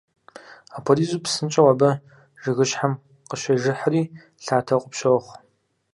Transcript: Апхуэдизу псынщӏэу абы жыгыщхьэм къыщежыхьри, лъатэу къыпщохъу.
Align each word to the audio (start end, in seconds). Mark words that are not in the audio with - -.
Апхуэдизу 0.75 1.23
псынщӏэу 1.23 1.69
абы 1.71 1.89
жыгыщхьэм 2.41 2.93
къыщежыхьри, 3.29 4.01
лъатэу 4.45 4.81
къыпщохъу. 4.81 5.33